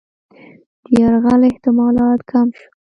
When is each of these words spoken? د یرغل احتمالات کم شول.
د 0.85 0.87
یرغل 1.01 1.41
احتمالات 1.49 2.19
کم 2.31 2.47
شول. 2.57 2.69